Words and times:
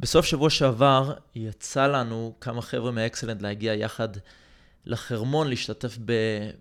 בסוף 0.00 0.26
שבוע 0.26 0.50
שעבר 0.50 1.12
יצא 1.34 1.86
לנו 1.86 2.34
כמה 2.40 2.62
חבר'ה 2.62 2.90
מאקסלנט 2.90 3.42
להגיע 3.42 3.74
יחד 3.74 4.08
לחרמון, 4.86 5.48
להשתתף 5.48 5.98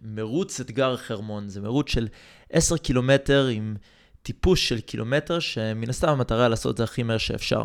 במרוץ 0.01 0.59
אתגר 0.59 0.93
החרמון. 0.93 1.49
זה 1.49 1.61
מרוץ 1.61 1.89
של 1.89 2.07
10 2.49 2.77
קילומטר 2.77 3.47
עם 3.47 3.75
טיפוס 4.23 4.59
של 4.59 4.79
קילומטר, 4.79 5.39
שמן 5.39 5.89
הסתם 5.89 6.09
המטרה 6.09 6.47
לעשות 6.47 6.71
את 6.71 6.77
זה 6.77 6.83
הכי 6.83 7.03
מהר 7.03 7.17
שאפשר. 7.17 7.63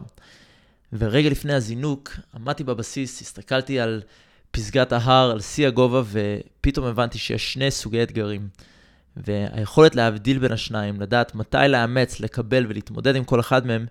ורגע 0.93 1.30
לפני 1.30 1.54
הזינוק, 1.54 2.10
עמדתי 2.34 2.64
בבסיס, 2.64 3.22
הסתכלתי 3.22 3.80
על 3.80 4.02
פסגת 4.50 4.92
ההר, 4.92 5.30
על 5.30 5.40
שיא 5.40 5.66
הגובה, 5.66 6.02
ופתאום 6.04 6.86
הבנתי 6.86 7.18
שיש 7.18 7.52
שני 7.52 7.70
סוגי 7.70 8.02
אתגרים. 8.02 8.48
והיכולת 9.16 9.94
להבדיל 9.94 10.38
בין 10.38 10.52
השניים, 10.52 11.00
לדעת 11.00 11.34
מתי 11.34 11.68
לאמץ, 11.68 12.20
לקבל 12.20 12.66
ולהתמודד 12.68 13.16
עם 13.16 13.24
כל 13.24 13.40
אחד 13.40 13.66
מהם, 13.66 13.86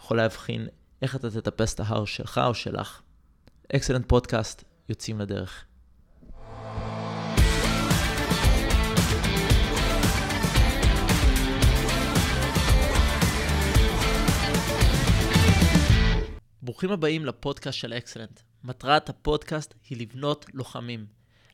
יכול 0.00 0.16
להבחין 0.16 0.66
איך 1.06 1.16
אתה 1.16 1.30
תטפס 1.30 1.74
את 1.74 1.80
ההר 1.80 2.04
שלך 2.04 2.40
או 2.46 2.54
שלך. 2.54 3.02
אקסלנט 3.76 4.08
פודקאסט, 4.08 4.64
יוצאים 4.88 5.20
לדרך. 5.20 5.64
ברוכים 16.62 16.90
הבאים 16.90 17.26
לפודקאסט 17.26 17.78
של 17.78 17.92
אקסלנט. 17.92 18.40
מטרת 18.64 19.08
הפודקאסט 19.08 19.74
היא 19.88 19.98
לבנות 20.00 20.46
לוחמים. 20.54 21.06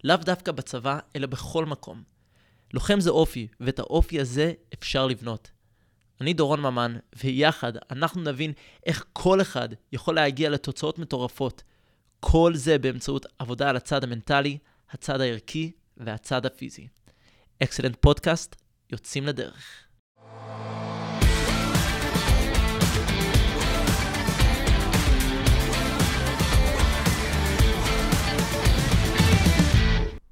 לאו 0.04 0.16
דווקא 0.16 0.52
בצבא, 0.52 0.98
אלא 1.16 1.26
בכל 1.26 1.66
מקום. 1.66 2.02
לוחם 2.74 3.00
זה 3.00 3.10
אופי, 3.10 3.48
ואת 3.60 3.78
האופי 3.78 4.20
הזה 4.20 4.52
אפשר 4.74 5.06
לבנות. 5.06 5.50
אני 6.22 6.32
דורון 6.32 6.60
ממן, 6.60 6.96
ויחד 7.24 7.72
אנחנו 7.90 8.22
נבין 8.22 8.52
איך 8.86 9.04
כל 9.12 9.40
אחד 9.40 9.68
יכול 9.92 10.14
להגיע 10.14 10.50
לתוצאות 10.50 10.98
מטורפות. 10.98 11.62
כל 12.20 12.54
זה 12.54 12.78
באמצעות 12.78 13.26
עבודה 13.38 13.68
על 13.70 13.76
הצד 13.76 14.04
המנטלי, 14.04 14.58
הצד 14.90 15.20
הערכי 15.20 15.72
והצד 15.96 16.46
הפיזי. 16.46 16.88
אקסלנט 17.62 17.96
פודקאסט, 18.00 18.56
יוצאים 18.92 19.26
לדרך. 19.26 19.86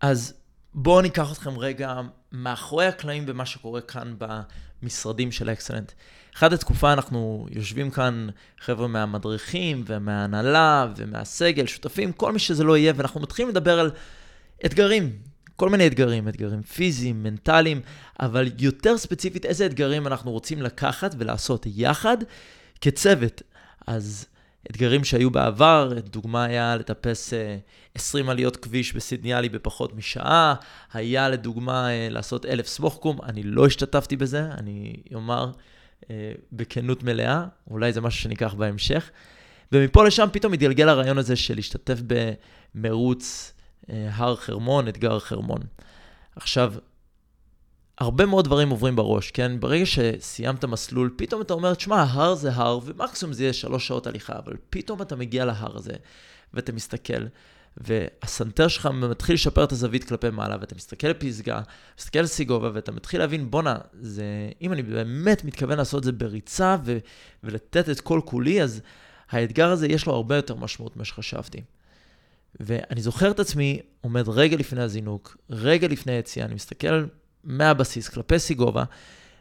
אז 0.00 0.39
בואו 0.74 1.00
ניקח 1.00 1.32
אתכם 1.32 1.58
רגע 1.58 2.00
מאחורי 2.32 2.86
הקלעים 2.86 3.26
במה 3.26 3.46
שקורה 3.46 3.80
כאן 3.80 4.14
במשרדים 4.18 5.32
של 5.32 5.50
אקסלנט. 5.50 5.92
אחת 6.36 6.52
התקופה 6.52 6.92
אנחנו 6.92 7.46
יושבים 7.50 7.90
כאן 7.90 8.28
חבר'ה 8.60 8.88
מהמדריכים 8.88 9.84
ומההנהלה 9.86 10.86
ומהסגל, 10.96 11.66
שותפים, 11.66 12.12
כל 12.12 12.32
מי 12.32 12.38
שזה 12.38 12.64
לא 12.64 12.76
יהיה, 12.76 12.92
ואנחנו 12.96 13.20
מתחילים 13.20 13.50
לדבר 13.50 13.80
על 13.80 13.91
אתגרים, 14.66 15.12
כל 15.56 15.68
מיני 15.68 15.86
אתגרים, 15.86 16.28
אתגרים 16.28 16.62
פיזיים, 16.62 17.22
מנטליים, 17.22 17.80
אבל 18.20 18.48
יותר 18.58 18.98
ספציפית 18.98 19.44
איזה 19.46 19.66
אתגרים 19.66 20.06
אנחנו 20.06 20.30
רוצים 20.30 20.62
לקחת 20.62 21.14
ולעשות 21.18 21.66
יחד 21.66 22.16
כצוות. 22.80 23.42
אז 23.86 24.26
אתגרים 24.70 25.05
שהיו 25.05 25.30
בעבר, 25.30 25.92
דוגמה 26.11 26.44
היה 26.44 26.77
לטפס 26.77 27.33
20 27.94 28.27
אה, 28.27 28.33
עליות 28.33 28.56
כביש 28.56 28.92
בסידניאלי 28.92 29.48
בפחות 29.48 29.97
משעה, 29.97 30.55
היה 30.92 31.28
לדוגמה 31.28 31.91
אה, 31.91 32.08
לעשות 32.11 32.47
אלף 32.47 32.66
סמוך 32.66 33.06
אני 33.22 33.42
לא 33.42 33.66
השתתפתי 33.66 34.16
בזה, 34.16 34.44
אני 34.58 34.94
אומר 35.14 35.50
אה, 36.11 36.33
בכנות 36.53 37.03
מלאה, 37.03 37.44
אולי 37.70 37.92
זה 37.92 38.00
משהו 38.00 38.20
שניקח 38.22 38.55
בהמשך. 38.55 39.11
ומפה 39.72 40.05
לשם 40.05 40.28
פתאום 40.33 40.53
התגלגל 40.53 40.88
הרעיון 40.88 41.19
הזה 41.19 41.36
של 41.36 41.55
להשתתף 41.55 41.98
במרוץ 42.75 43.53
הר 43.88 44.36
חרמון, 44.36 44.88
אתגר 44.88 45.19
חרמון. 45.19 45.61
עכשיו, 46.36 46.75
הרבה 48.00 48.27
מאוד 48.27 48.44
דברים 48.44 48.71
עוברים 48.71 48.97
בראש, 48.97 49.31
כן? 49.31 49.61
ברגע 49.61 49.87
שסיימת 49.87 50.65
מסלול, 50.65 51.15
פתאום 51.16 51.43
אתה 51.43 51.55
אומר, 51.55 51.75
תשמע, 51.75 51.97
ההר 51.97 52.34
זה 52.34 52.53
הר, 52.53 52.78
ומקסימום 52.84 53.33
זה 53.33 53.43
יהיה 53.43 53.53
שלוש 53.53 53.87
שעות 53.87 54.06
הליכה, 54.06 54.38
אבל 54.38 54.56
פתאום 54.71 55.03
אתה 55.03 55.16
מגיע 55.16 55.44
להר 55.44 55.77
הזה, 55.77 55.93
ואתה 56.55 56.72
מסתכל, 56.72 57.27
והסנטר 57.77 58.69
שלך 58.69 58.87
מתחיל 58.87 59.34
לשפר 59.34 59.65
את 59.65 59.72
הזווית 59.72 60.05
כלפי 60.05 60.31
מעלה, 60.31 60.56
ואתה 60.60 60.75
מסתכל 60.75 61.06
לפסגה, 61.06 61.60
מסתכל 61.99 62.19
על 62.19 62.27
סיגובה, 62.27 62.71
ואתה 62.75 62.93
מתחיל 62.93 63.21
להבין, 63.21 63.50
בואנה, 63.50 63.78
זה, 64.00 64.25
אם 64.62 64.72
אני 64.72 64.83
באמת 64.83 65.44
מתכוון 65.44 65.78
לעשות 65.78 65.99
את 65.99 66.05
זה 66.05 66.12
בריצה, 66.12 66.77
ו, 66.84 66.99
ולתת 67.44 67.89
את 67.89 68.00
כל 68.00 68.21
כולי, 68.25 68.62
אז 68.62 68.81
האתגר 69.31 69.71
הזה 69.71 69.87
יש 69.87 70.06
לו 70.06 70.12
הרבה 70.12 70.37
יותר 70.37 70.55
משמעות 70.55 70.97
ממה 70.97 71.05
שחשבתי. 71.05 71.62
ואני 72.60 73.03
זוכר 73.03 73.31
את 73.31 73.41
עצמי 73.41 73.81
עומד 74.00 74.28
רגע 74.28 74.56
לפני 74.56 74.83
הזינוק, 74.83 75.37
רגע 75.50 75.89
לפני 75.89 76.12
היציאה, 76.12 76.47
אני 76.47 76.55
מסתכל 76.55 77.05
מהבסיס, 77.45 78.09
כלפי 78.09 78.39
סיגובה, 78.39 78.84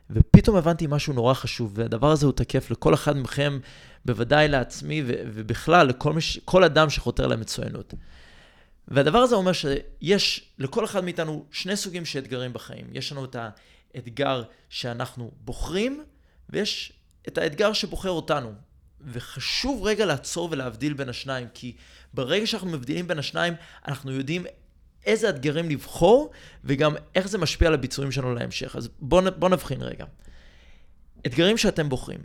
ופתאום 0.10 0.56
הבנתי 0.56 0.88
משהו 0.90 1.14
נורא 1.14 1.34
חשוב, 1.34 1.72
והדבר 1.76 2.12
הזה 2.12 2.26
הוא 2.26 2.34
תקף 2.34 2.72
לכל 2.72 2.94
אחד 2.94 3.18
מכם, 3.18 3.60
בוודאי 4.06 4.48
לעצמי, 4.48 5.04
ובכלל 5.06 5.88
לכל 5.88 6.14
מש- 6.14 6.40
כל 6.46 6.64
אדם 6.64 6.90
שחותר 6.90 7.28
למצוינות. 7.28 7.94
והדבר 8.88 9.18
הזה 9.18 9.36
אומר 9.36 9.52
שיש 9.54 10.54
לכל 10.60 10.86
אחד 10.86 11.04
מאיתנו 11.04 11.46
שני 11.52 11.76
סוגים 11.76 12.06
של 12.06 12.20
אתגרים 12.20 12.54
בחיים. 12.54 12.88
יש 12.94 13.12
לנו 13.12 13.26
את 13.26 13.36
האתגר 13.96 14.44
שאנחנו 14.70 15.31
בוחרים, 15.42 16.04
ויש 16.50 16.94
את 17.28 17.38
האתגר 17.38 17.74
שבוחר 17.74 18.10
אותנו. 18.10 18.54
וחשוב 19.02 19.84
רגע 19.84 20.06
לעצור 20.06 20.48
ולהבדיל 20.52 20.94
בין 20.94 21.10
השניים, 21.10 21.48
כי 21.54 21.76
ברגע 22.14 22.48
שאנחנו 22.48 22.70
מבדילים 22.70 23.08
בין 23.08 23.20
השניים, 23.20 23.54
אנחנו 23.88 24.12
יודעים 24.12 24.46
איזה 25.06 25.30
אתגרים 25.30 25.70
לבחור, 25.70 26.32
וגם 26.64 26.96
איך 27.16 27.28
זה 27.28 27.38
משפיע 27.38 27.68
על 27.68 27.74
הביצועים 27.74 28.12
שלנו 28.12 28.36
להמשך. 28.36 28.76
אז 28.76 28.90
בואו 29.00 29.26
בוא 29.38 29.50
נבחין 29.50 29.82
רגע. 29.82 30.06
אתגרים 31.26 31.58
שאתם 31.58 31.90
בוחרים, 31.90 32.20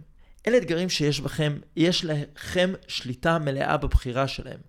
אלה 0.46 0.56
אתגרים 0.56 0.88
שיש 0.88 1.20
בכם, 1.20 1.58
יש 1.76 2.04
לכם 2.04 2.72
שליטה 2.88 3.38
מלאה 3.38 3.76
בבחירה 3.76 4.28
שלהם. 4.28 4.60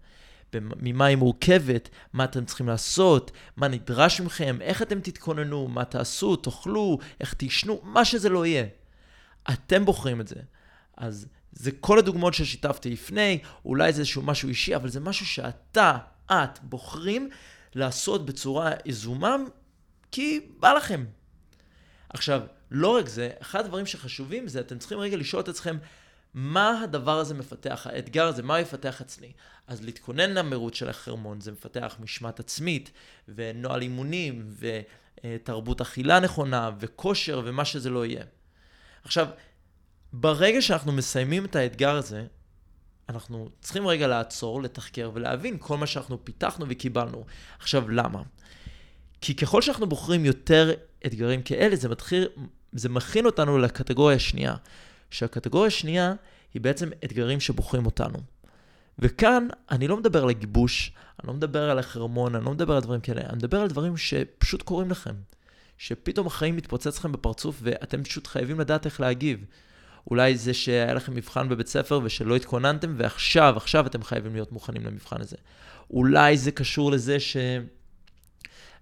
ממה 0.60 1.06
היא 1.06 1.18
מורכבת, 1.18 1.90
מה 2.14 2.24
אתם 2.24 2.46
צריכים 2.46 2.68
לעשות, 2.68 3.32
מה 3.58 3.68
נדרש 3.68 4.22
מכם, 4.22 4.58
איך 4.62 4.82
אתם 4.82 5.00
תתכוננו, 5.00 5.68
מה 5.68 5.86
תעשו, 5.86 6.36
תאכלו, 6.36 6.98
איך 7.20 7.34
תישנו, 7.34 7.82
מה 7.84 8.06
שזה 8.06 8.30
לא 8.30 8.46
יהיה. 8.46 8.66
אתם 9.54 9.86
בוחרים 9.86 10.22
את 10.22 10.28
זה. 10.28 10.40
אז 10.98 11.28
זה 11.52 11.72
כל 11.72 12.00
הדוגמאות 12.00 12.34
ששיתפתי 12.34 12.90
לפני, 12.90 13.40
אולי 13.66 13.94
זה 13.94 14.00
איזשהו 14.00 14.22
משהו 14.22 14.50
אישי, 14.50 14.76
אבל 14.76 14.90
זה 14.90 15.00
משהו 15.00 15.26
שאתה, 15.26 15.98
את, 16.32 16.60
בוחרים 16.62 17.30
לעשות 17.76 18.26
בצורה 18.26 18.72
יזומה, 18.86 19.36
כי 20.12 20.40
בא 20.60 20.74
לכם. 20.74 21.06
עכשיו, 22.10 22.42
לא 22.72 22.96
רק 22.98 23.10
זה, 23.10 23.30
אחד 23.42 23.60
הדברים 23.60 23.86
שחשובים 23.86 24.48
זה, 24.48 24.60
אתם 24.60 24.78
צריכים 24.78 25.00
רגע 25.00 25.18
לשאול 25.18 25.42
את 25.42 25.48
עצמכם, 25.48 25.78
מה 26.34 26.82
הדבר 26.82 27.20
הזה 27.20 27.34
מפתח, 27.34 27.88
האתגר 27.90 28.28
הזה, 28.28 28.44
מה 28.44 28.60
יפתח 28.60 29.02
אצלי? 29.02 29.32
אז 29.68 29.84
להתכונן 29.84 30.30
למרוץ 30.32 30.76
של 30.76 30.90
החרמון, 30.90 31.42
זה 31.42 31.52
מפתח 31.52 31.96
משמעת 32.00 32.40
עצמית, 32.40 32.92
ונוהל 33.28 33.82
אימונים, 33.82 34.50
ותרבות 35.24 35.82
אכילה 35.82 36.20
נכונה, 36.20 36.72
וכושר, 36.80 37.42
ומה 37.46 37.66
שזה 37.66 37.90
לא 37.90 38.06
יהיה. 38.06 38.24
עכשיו, 39.04 39.28
ברגע 40.14 40.62
שאנחנו 40.62 40.92
מסיימים 40.92 41.46
את 41.46 41.56
האתגר 41.56 41.96
הזה, 41.96 42.26
אנחנו 43.10 43.50
צריכים 43.62 43.88
רגע 43.88 44.08
לעצור, 44.08 44.62
לתחקר 44.62 45.12
ולהבין 45.14 45.58
כל 45.60 45.78
מה 45.78 45.88
שאנחנו 45.88 46.26
פיתחנו 46.26 46.66
וקיבלנו. 46.70 47.26
עכשיו, 47.60 47.90
למה? 47.90 48.22
כי 49.22 49.36
ככל 49.36 49.62
שאנחנו 49.62 49.90
בוחרים 49.90 50.26
יותר 50.26 50.74
אתגרים 51.06 51.42
כאלה, 51.42 51.76
זה, 51.76 51.90
מתחיל, 51.90 52.28
זה 52.74 52.90
מכין 52.90 53.26
אותנו 53.26 53.58
לקטגוריה 53.58 54.16
השנייה. 54.16 54.56
שהקטגוריה 55.10 55.68
השנייה 55.68 56.14
היא 56.54 56.62
בעצם 56.62 56.90
אתגרים 57.06 57.40
שבוחרים 57.40 57.86
אותנו. 57.86 58.18
וכאן 59.00 59.48
אני 59.72 59.88
לא 59.88 59.98
מדבר 59.98 60.24
על 60.24 60.30
הגיבוש, 60.30 60.92
אני 61.20 61.28
לא 61.28 61.34
מדבר 61.34 61.70
על 61.70 61.80
החרמון, 61.80 62.36
אני 62.36 62.46
לא 62.46 62.52
מדבר 62.52 62.76
על 62.76 62.82
דברים 62.82 63.02
כאלה, 63.02 63.22
אני 63.22 63.38
מדבר 63.38 63.62
על 63.62 63.68
דברים 63.68 63.98
שפשוט 63.98 64.62
קורים 64.62 64.92
לכם. 64.92 65.16
שפתאום 65.78 66.28
החיים 66.28 66.56
מתפוצץ 66.56 66.98
לכם 66.98 67.12
בפרצוף 67.12 67.60
ואתם 67.62 68.04
פשוט 68.04 68.28
חייבים 68.28 68.60
לדעת 68.60 68.86
איך 68.86 69.00
להגיב. 69.00 69.46
אולי 70.12 70.38
זה 70.38 70.54
שהיה 70.54 70.94
לכם 70.94 71.16
מבחן 71.16 71.50
בבית 71.50 71.68
ספר 71.68 72.00
ושלא 72.04 72.36
התכוננתם, 72.36 72.94
ועכשיו, 72.98 73.54
עכשיו 73.58 73.88
אתם 73.88 74.04
חייבים 74.04 74.34
להיות 74.34 74.52
מוכנים 74.52 74.86
למבחן 74.86 75.22
הזה. 75.22 75.38
אולי 75.92 76.38
זה 76.38 76.52
קשור 76.52 76.92
לזה 76.92 77.20
ש... 77.20 77.38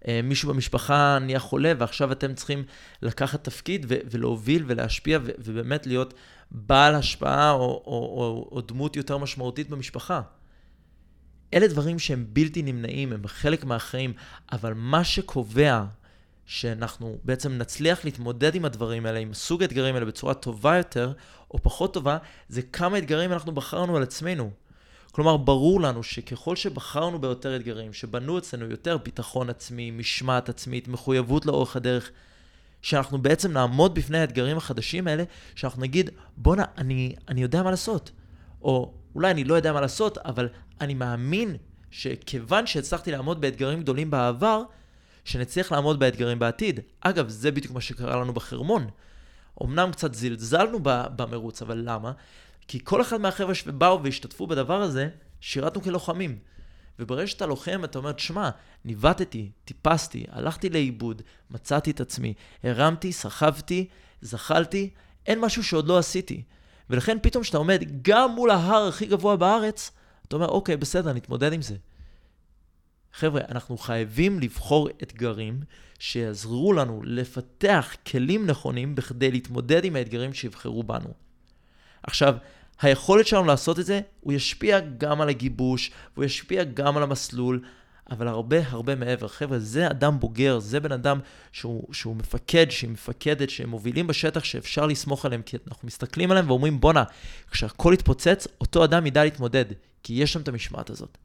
אה, 0.07 0.19
מישהו 0.23 0.49
במשפחה 0.49 1.17
נהיה 1.21 1.39
חולה, 1.39 1.73
ועכשיו 1.77 2.11
אתם 2.11 2.33
צריכים 2.33 2.63
לקחת 3.01 3.43
תפקיד 3.43 3.85
ו- 3.89 3.97
ולהוביל 4.11 4.63
ולהשפיע 4.67 5.19
ו- 5.23 5.31
ובאמת 5.37 5.87
להיות 5.87 6.13
בעל 6.51 6.95
השפעה 6.95 7.51
או, 7.51 7.59
או, 7.59 7.83
או, 7.85 8.49
או 8.51 8.61
דמות 8.61 8.95
יותר 8.95 9.17
משמעותית 9.17 9.69
במשפחה. 9.69 10.21
אלה 11.53 11.67
דברים 11.67 11.99
שהם 11.99 12.25
בלתי 12.29 12.61
נמנעים, 12.61 13.13
הם 13.13 13.27
חלק 13.27 13.65
מהחיים, 13.65 14.13
אבל 14.51 14.73
מה 14.73 15.03
שקובע 15.03 15.83
שאנחנו 16.45 17.17
בעצם 17.23 17.57
נצליח 17.57 18.05
להתמודד 18.05 18.55
עם 18.55 18.65
הדברים 18.65 19.05
האלה, 19.05 19.19
עם 19.19 19.33
סוג 19.33 19.61
האתגרים 19.61 19.95
האלה 19.95 20.05
בצורה 20.05 20.33
טובה 20.33 20.77
יותר, 20.77 21.13
או 21.51 21.59
פחות 21.63 21.93
טובה, 21.93 22.17
זה 22.49 22.61
כמה 22.61 22.97
אתגרים 22.97 23.33
אנחנו 23.33 23.51
בחרנו 23.51 23.97
על 23.97 24.03
עצמנו. 24.03 24.51
כלומר, 25.11 25.37
ברור 25.37 25.81
לנו 25.81 26.03
שככל 26.03 26.55
שבחרנו 26.55 27.19
ביותר 27.21 27.55
אתגרים, 27.55 27.93
שבנו 27.93 28.37
אצלנו 28.37 28.65
יותר 28.65 28.97
ביטחון 28.97 29.49
עצמי, 29.49 29.91
משמעת 29.91 30.49
עצמית, 30.49 30.87
מחויבות 30.87 31.45
לאורך 31.45 31.75
הדרך, 31.75 32.11
שאנחנו 32.81 33.17
בעצם 33.17 33.51
נעמוד 33.51 33.95
בפני 33.95 34.17
האתגרים 34.17 34.57
החדשים 34.57 35.07
האלה, 35.07 35.23
שאנחנו 35.55 35.81
נגיד, 35.81 36.09
בואנה, 36.37 36.63
אני, 36.77 37.15
אני 37.27 37.41
יודע 37.41 37.63
מה 37.63 37.71
לעשות. 37.71 38.11
או 38.61 38.93
אולי 39.15 39.31
אני 39.31 39.43
לא 39.43 39.53
יודע 39.53 39.73
מה 39.73 39.81
לעשות, 39.81 40.17
אבל 40.17 40.49
אני 40.81 40.93
מאמין 40.93 41.55
שכיוון 41.91 42.67
שהצלחתי 42.67 43.11
לעמוד 43.11 43.41
באתגרים 43.41 43.81
גדולים 43.81 44.11
בעבר, 44.11 44.63
שנצליח 45.25 45.71
לעמוד 45.71 45.99
באתגרים 45.99 46.39
בעתיד. 46.39 46.79
אגב, 47.01 47.29
זה 47.29 47.51
בדיוק 47.51 47.73
מה 47.73 47.81
שקרה 47.81 48.15
לנו 48.21 48.33
בחרמון. 48.33 48.87
אמנם 49.63 49.91
קצת 49.91 50.13
זלזלנו 50.13 50.79
במרוץ, 50.83 51.61
אבל 51.61 51.81
למה? 51.85 52.11
כי 52.67 52.79
כל 52.83 53.01
אחד 53.01 53.17
מהחבר'ה 53.21 53.55
שבאו 53.55 54.03
והשתתפו 54.03 54.47
בדבר 54.47 54.81
הזה, 54.81 55.09
שירתנו 55.41 55.81
כלוחמים. 55.81 56.37
וברגע 56.99 57.27
שאתה 57.27 57.45
לוחם, 57.45 57.83
אתה 57.83 57.97
אומר, 57.97 58.11
שמע, 58.17 58.49
ניווטתי, 58.85 59.51
טיפסתי, 59.65 60.25
הלכתי 60.29 60.69
לאיבוד, 60.69 61.21
מצאתי 61.51 61.91
את 61.91 62.01
עצמי, 62.01 62.33
הרמתי, 62.63 63.13
סחבתי, 63.13 63.87
זחלתי, 64.21 64.89
אין 65.25 65.39
משהו 65.39 65.63
שעוד 65.63 65.87
לא 65.87 65.97
עשיתי. 65.97 66.43
ולכן 66.89 67.17
פתאום 67.21 67.43
כשאתה 67.43 67.57
עומד 67.57 67.83
גם 68.01 68.31
מול 68.31 68.49
ההר 68.49 68.87
הכי 68.87 69.05
גבוה 69.05 69.35
בארץ, 69.35 69.91
אתה 70.27 70.35
אומר, 70.35 70.47
אוקיי, 70.47 70.77
בסדר, 70.77 71.13
נתמודד 71.13 71.53
עם 71.53 71.61
זה. 71.61 71.75
חבר'ה, 73.13 73.41
אנחנו 73.49 73.77
חייבים 73.77 74.39
לבחור 74.39 74.89
אתגרים 75.03 75.59
שיעזרו 75.99 76.73
לנו 76.73 77.01
לפתח 77.05 77.95
כלים 78.07 78.45
נכונים 78.45 78.95
בכדי 78.95 79.31
להתמודד 79.31 79.85
עם 79.85 79.95
האתגרים 79.95 80.33
שיבחרו 80.33 80.83
בנו. 80.83 81.09
עכשיו, 82.03 82.35
היכולת 82.81 83.27
שלנו 83.27 83.45
לעשות 83.45 83.79
את 83.79 83.85
זה, 83.85 84.01
הוא 84.21 84.33
ישפיע 84.33 84.79
גם 84.79 85.21
על 85.21 85.29
הגיבוש, 85.29 85.91
והוא 86.13 86.25
ישפיע 86.25 86.63
גם 86.63 86.97
על 86.97 87.03
המסלול, 87.03 87.63
אבל 88.11 88.27
הרבה 88.27 88.57
הרבה 88.69 88.95
מעבר. 88.95 89.27
חבר'ה, 89.27 89.59
זה 89.59 89.87
אדם 89.87 90.19
בוגר, 90.19 90.59
זה 90.59 90.79
בן 90.79 90.91
אדם 90.91 91.19
שהוא, 91.51 91.93
שהוא 91.93 92.15
מפקד, 92.15 92.65
שהיא 92.69 92.89
מפקדת, 92.89 93.49
שהם 93.49 93.69
מובילים 93.69 94.07
בשטח 94.07 94.43
שאפשר 94.43 94.85
לסמוך 94.85 95.25
עליהם, 95.25 95.41
כי 95.41 95.57
אנחנו 95.67 95.87
מסתכלים 95.87 96.31
עליהם 96.31 96.49
ואומרים, 96.49 96.79
בואנה, 96.79 97.03
כשהכול 97.51 97.93
יתפוצץ, 97.93 98.47
אותו 98.61 98.83
אדם 98.83 99.05
ידע 99.05 99.23
להתמודד, 99.23 99.65
כי 100.03 100.13
יש 100.13 100.33
שם 100.33 100.41
את 100.41 100.47
המשמעת 100.47 100.89
הזאת. 100.89 101.17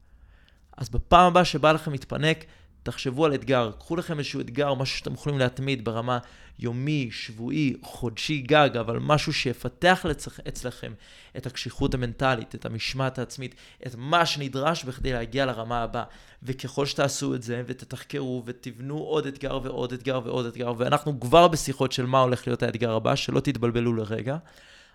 אז 0.79 0.89
בפעם 0.89 1.27
הבאה 1.27 1.45
שבא 1.45 1.71
לכם 1.71 1.91
להתפנק, 1.91 2.45
תחשבו 2.83 3.25
על 3.25 3.33
אתגר, 3.33 3.71
קחו 3.79 3.95
לכם 3.95 4.19
איזשהו 4.19 4.41
אתגר, 4.41 4.73
משהו 4.73 4.97
שאתם 4.97 5.13
יכולים 5.13 5.39
להתמיד 5.39 5.85
ברמה 5.85 6.17
יומי, 6.59 7.09
שבועי, 7.11 7.73
חודשי 7.81 8.41
גג, 8.41 8.69
אבל 8.79 8.99
משהו 8.99 9.33
שיפתח 9.33 10.05
לצח, 10.09 10.39
אצלכם 10.47 10.93
את 11.37 11.45
הקשיחות 11.45 11.93
המנטלית, 11.93 12.55
את 12.55 12.65
המשמעת 12.65 13.19
העצמית, 13.19 13.55
את 13.87 13.95
מה 13.97 14.25
שנדרש 14.25 14.83
בכדי 14.83 15.13
להגיע 15.13 15.45
לרמה 15.45 15.83
הבאה. 15.83 16.03
וככל 16.43 16.85
שתעשו 16.85 17.35
את 17.35 17.43
זה, 17.43 17.63
ותתחקרו, 17.67 18.43
ותבנו 18.45 18.97
עוד 18.97 19.25
אתגר 19.25 19.59
ועוד 19.63 19.93
אתגר 19.93 20.21
ועוד 20.23 20.45
אתגר, 20.45 20.73
ואנחנו 20.77 21.19
כבר 21.19 21.47
בשיחות 21.47 21.91
של 21.91 22.05
מה 22.05 22.19
הולך 22.19 22.47
להיות 22.47 22.63
האתגר 22.63 22.91
הבא, 22.91 23.15
שלא 23.15 23.39
תתבלבלו 23.39 23.93
לרגע, 23.93 24.37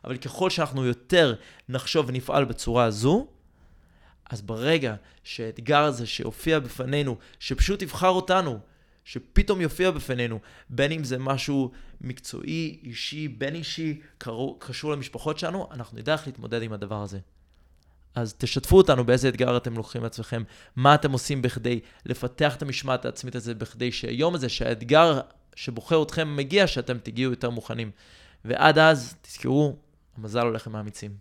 אבל 0.05 0.17
ככל 0.17 0.51
שאנחנו 0.51 0.85
יותר 0.85 1.35
נחשוב 1.69 2.07
ונפעל 2.09 2.45
בצורה 2.45 2.85
הזו, 2.85 3.27
אז 4.31 4.43
ברגע 4.43 4.95
שהאתגר 5.25 5.83
הזה 5.83 6.07
שיופיע 6.07 6.59
בפנינו, 6.59 7.17
שפשוט 7.39 7.83
יבחר 7.83 8.09
אותנו, 8.09 8.59
שפתאום 9.05 9.61
יופיע 9.61 9.91
בפנינו, 9.91 10.39
בין 10.71 10.93
אם 10.93 11.05
זה 11.05 11.19
משהו 11.19 11.71
מקצועי, 12.01 12.79
אישי, 12.83 13.29
בין 13.29 13.55
אישי, 13.55 14.01
קשור 14.59 14.93
למשפחות 14.93 15.39
שלנו, 15.39 15.69
אנחנו 15.71 15.99
נדע 15.99 16.13
איך 16.13 16.27
להתמודד 16.27 16.63
עם 16.63 16.73
הדבר 16.73 17.03
הזה. 17.03 17.19
אז 18.15 18.35
תשתפו 18.39 18.77
אותנו 18.77 19.05
באיזה 19.05 19.29
אתגר 19.29 19.57
אתם 19.57 19.77
לוקחים 19.77 20.03
לעצמכם, 20.03 20.43
מה 20.77 20.95
אתם 20.95 21.13
עושים 21.13 21.43
בכדי 21.43 21.81
לפתח 22.07 22.57
את 22.57 22.63
המשמעת 22.63 23.05
העצמית 23.05 23.35
הזה, 23.35 23.55
בכדי 23.55 23.93
שהיום 23.93 24.35
הזה, 24.35 24.49
שהאתגר 24.49 25.21
שבוחר 25.57 26.03
אתכם 26.03 26.37
מגיע, 26.37 26.67
שאתם 26.67 26.99
תגיעו 26.99 27.31
יותר 27.31 27.51
מוכנים. 27.51 27.91
ועד 28.45 28.79
אז, 28.79 29.15
תזכרו, 29.23 29.77
המזל 30.17 30.41
הולך 30.41 30.67
עם 30.67 30.77
האמיצים. 30.77 31.17